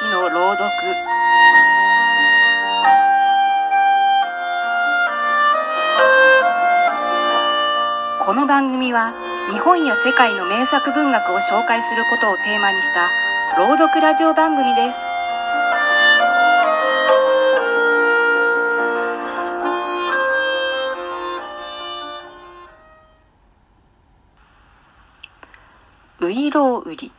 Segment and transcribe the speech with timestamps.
[0.00, 0.70] 日の朗読。
[8.24, 9.12] この番組は
[9.52, 13.10] 日本や世界の名作文学を紹介することをテーマにした
[13.58, 14.98] 朗読ラジオ番組です。
[26.24, 27.12] ういろう売り。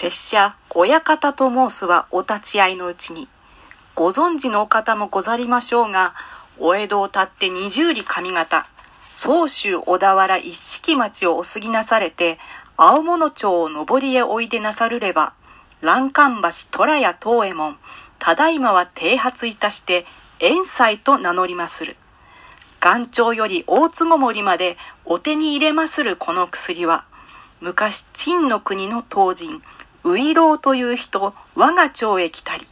[0.00, 3.28] 拙者親方と申すはお立ち会いのうちに
[3.94, 6.14] ご存知のお方もござりましょうが
[6.58, 8.66] お江戸をたって二十里上方
[9.18, 12.38] 総州小田原一式町をお過ぎなされて
[12.78, 15.34] 青物町を上りへおいでなさるれば
[15.82, 17.76] 欄干橋虎屋東右衛門
[18.18, 20.06] ただいまは剃髪いたして
[20.38, 21.96] 遠斎と名乗りまする。
[22.82, 27.04] 岩頂より大津ごもりまでお手に入れまするこの薬は
[27.60, 29.60] 昔陳の国の当人
[30.04, 32.66] ウイロウという人我が町へ来たり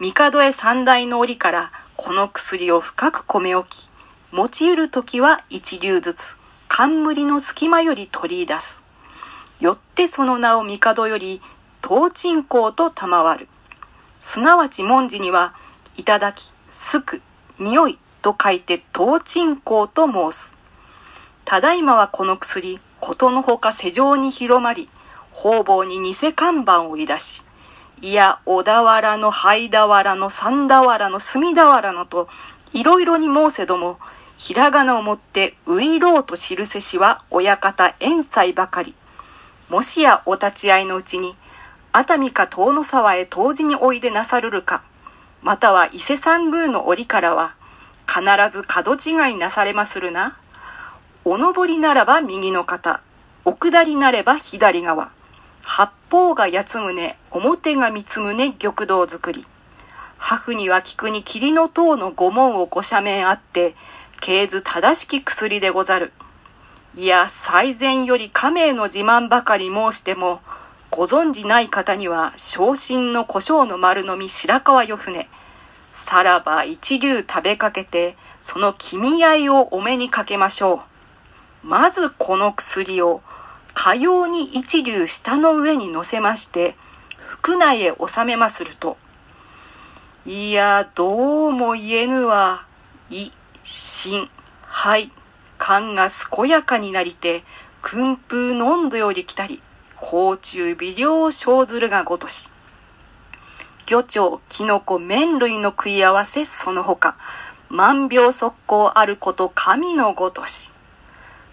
[0.00, 3.88] 帝へ三代の折からこの薬を深く込め置き
[4.32, 6.36] 持ち得る時は一流ずつ
[6.68, 8.80] 冠の隙間より取り出す。
[9.60, 11.42] よってその名を帝より
[11.86, 13.46] 東鎮香と賜る。
[14.22, 15.54] すなわち文字には
[15.98, 17.20] 「いただき」「すく」
[17.60, 20.56] 「匂い」と書いて東鎮香と申す。
[21.44, 24.88] ただいまはこの薬ことのほか世上に広まり
[25.32, 27.42] 方々に偽看板をいだし、
[28.00, 32.28] いや、小田原の灰俵の三俵の隅俵のと、
[32.72, 33.98] いろいろに申せども、
[34.36, 38.94] ひらがなをもってういろうと記せしは親方遠斎ばかり。
[39.68, 41.36] もしやお立ち会いのうちに、
[41.92, 44.82] 熱海か遠野沢へ当時においでなさるるか、
[45.42, 47.54] または伊勢三宮の折からは、
[48.06, 50.36] 必ず角違いなされまするな。
[51.24, 53.00] お登りならば右の肩、
[53.44, 55.10] お下りなれば左側。
[55.62, 59.46] 八方が八つ宗、表が三つ宗玉堂作り。
[60.18, 63.74] ハには菊に霧の塔の御門をご斜面あって、
[64.20, 66.12] 経図正しき薬でござる。
[66.94, 70.40] いや、最前より家名の自慢ばかり申しても、
[70.90, 75.28] ご存じない方には、昇進の胡椒の丸飲み白川よ船。
[76.06, 80.82] さらば一流食べかけて、その君合いをお目にかけましょ
[81.64, 81.66] う。
[81.66, 83.22] まずこの薬を、
[83.74, 86.76] かように一流下の上に乗せまして、
[87.42, 88.96] 腹内へ収めますると、
[90.26, 92.66] いや、どうも言えぬわ、
[93.10, 93.30] い、
[93.64, 94.30] しん、
[94.62, 95.10] はい、
[95.58, 97.44] 勘が健やかになりて、
[97.82, 99.62] 訓風飲んどより来たり、
[99.96, 102.48] 甲虫微量生ずるがごとし。
[103.86, 107.16] 魚鳥、キノコ、麺類の食い合わせその他、
[107.68, 110.71] 万病速攻あること神のごとし。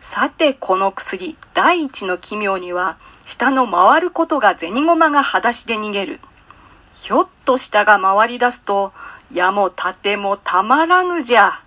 [0.01, 6.19] さてこの薬第一の奇妙には下の回ることが銭駒が裸足で逃げる。
[6.95, 8.91] ひょっと下が回り出すと
[9.31, 11.61] 矢も盾もたまらぬじゃ。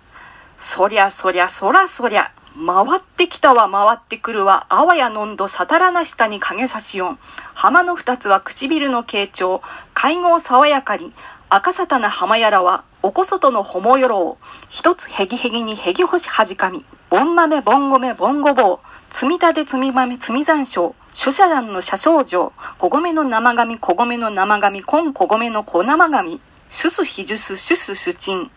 [0.57, 4.67] そりゃそりゃそらそりゃ回ってきたわ回ってくるわ。
[4.69, 7.19] あわやのんどさたらな下に影差しよん。
[7.53, 9.61] 浜の二つは唇の傾聴。
[9.93, 11.13] 会合爽やかに
[11.49, 18.79] 赤沙汰な浜やらはおこそとのほもよろう一つへぎへぎにへぎほしはじかみボン豆、ボン米、ボンごぼう、
[19.13, 26.39] 積み立て、積み豆、積み残椒、諸社団の社少女、こごめの生紙、こごめの生紙、こんこごめの小生紙、
[26.73, 28.49] すすひじゅす、しゅすしちん、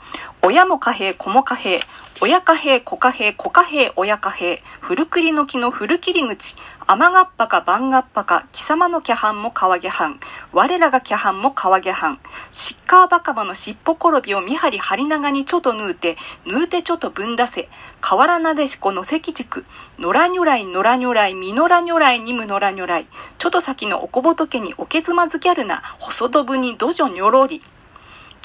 [0.43, 1.81] 親も貨幣、子も貨幣、
[2.23, 6.57] 親貨幣、子貨幣、子貨幣、親貨幣、古栗の木の古切り口、
[6.87, 10.19] 雨がっぱか番がっぱか、貴様のキャハンも川下藩、
[10.53, 12.19] 我らがキャハンも川下藩、
[12.55, 16.17] シッカーバカバの尻尾転びを見張り張り長にちょと縫うて、
[16.47, 17.69] 縫うてちょとぶんだせ、
[18.01, 19.67] 河原なでしこの関軸、
[19.99, 23.07] 野良如来、野良如来、みのら如来にむ野良如来、
[23.37, 27.63] ちょと先のおこぼとけにおけずまずギャルな、細どぶにどじょにょろり、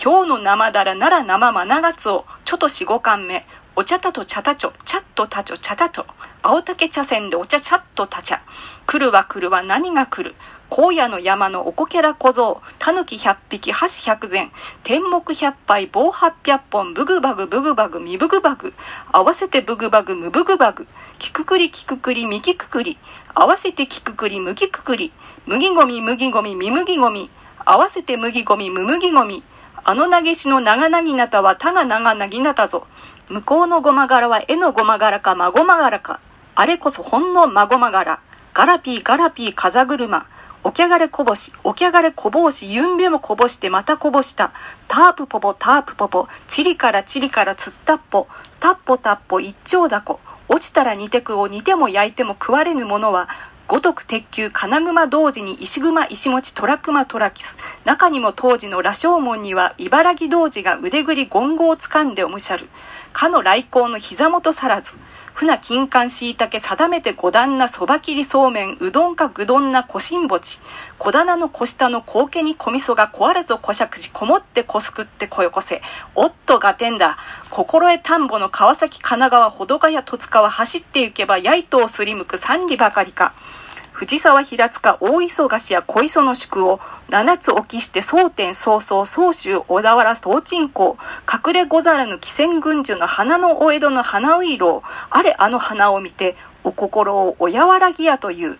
[0.03, 3.45] 今日の生だらなら生まながつを、ちょっと四五貫目、
[3.75, 6.07] お茶たと茶たちょ、茶っとたちょ、茶たと。
[6.41, 8.41] 青竹茶筅でお茶ちゃっとたちゃ。
[8.87, 10.35] 来るは来るは何が来る。
[10.71, 18.73] 荒野の山のおこけら小僧、たぬき百匹、箸百膳、天目百杯、棒八百本、ブグバグ、ブグバグ、ミブグバグ、
[19.11, 20.87] 合わせてブグバグ、ムブグバグ、
[21.19, 22.97] キククリ、キククリ、ミキククリ、
[23.35, 25.13] 合わせてキククリ、ムキククリ、
[25.45, 27.29] 麦ゴミ、麦ゴミ、ミ麦ゴミ、
[27.63, 29.43] 合わせて麦ゴミ、ム麦ゴミ、
[29.83, 32.87] あの投げしの長なぎなたはたが長なぎなたぞ。
[33.29, 36.19] 向こうのごま柄は絵のごま柄かまごま柄か。
[36.55, 38.19] あれこそほんのまごま柄。
[38.53, 40.25] ガラピーガラピー風車。
[40.63, 44.51] おきゃがれこぼし、おきゃがれこぼうし、ゆんべもこぼしてまたこぼした。
[44.87, 48.27] タープポポ、タープポポ、チリからチリからつったっぽ、
[48.59, 50.19] タッポタッポ一丁だこ。
[50.49, 53.27] 落ちたら煮てくを煮ても焼いても食われぬものは、
[53.71, 57.55] 五徳鉄球金熊同時に石熊石持虎熊虎キス。
[57.85, 62.67] 中にも当時の羅生門には茨城童子が腕ぐり言語をつかんでおむしゃる。
[63.13, 64.97] かの来光の膝元さらず。
[65.33, 70.59] 船金柑しいたけ定めて五段なそば切りそうめんうどんかぐどんなこしんぼち
[70.99, 75.81] 小棚の小下の高家に小味噌が壊れぞこしゃくしこもってこすくってこよこせ。
[76.15, 77.17] おっとがてんだ。
[77.49, 83.33] 心得田んぼの川崎神奈川保土ヶ谷戸塚は走って行けばやいとをすりむく三里ばかりか。
[84.01, 90.97] 藤沢平塚大磯菓子や小磯の宿を七つ置きして蒼天早々総州小田原総鎮港
[91.31, 98.57] 隠れござらぬ汽船軍樹の花のお江戸の花ういろうあれあの花を見てお心をおやわらぎやという。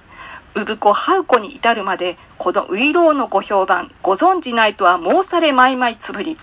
[0.53, 6.37] 産子ハウ子に至るまでこのういろうのご評判ご存じないとは申されまいまいつぶり。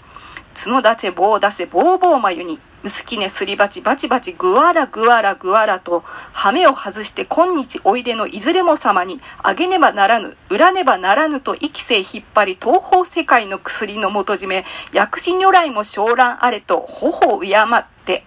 [0.58, 6.02] 角出せ棒出せぼうぼう眉に薄きねすり鉢バチバチぐわらぐわらぐわらと
[6.32, 18.24] 羽目を外して今日おいでのいずれも様にあげねばならぬ売らねばならぬと生きせ引っ張り東方世界の薬の元締め薬師如来も昇蘭あれと頬を敬って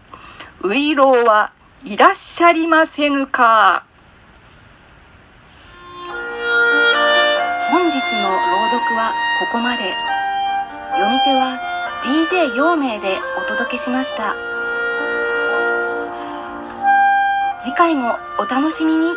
[0.64, 1.52] ういろうは
[1.84, 3.86] いらっしゃりませぬか
[7.72, 10.12] 本日の朗読はここまで。
[10.92, 11.71] 読み手は
[12.04, 14.36] DJ 陽明でお届けしました。
[17.62, 19.14] 次回もお楽しみに。